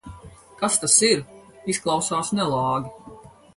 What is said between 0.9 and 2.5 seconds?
ir? Izklausās